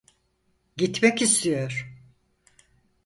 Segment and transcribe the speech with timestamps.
[0.77, 1.87] Gitmek istiyor.